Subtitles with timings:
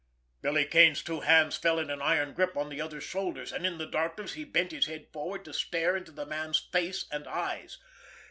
[0.41, 3.77] Billy Kane's two hands fell in an iron grip on the other's shoulders, and in
[3.77, 7.77] the darkness he bent his head forward to stare into the man's face and eyes.